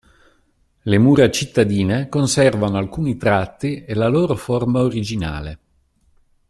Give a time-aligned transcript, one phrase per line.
[0.81, 5.59] Le mura cittadine conservano alcuni tratti e la loro forma originale.